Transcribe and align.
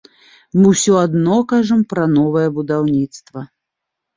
Мы 0.61 0.71
ўсё 0.73 0.95
адно 1.01 1.35
кажам 1.53 1.85
пра 1.93 2.09
новае 2.17 2.47
будаўніцтва. 2.57 3.41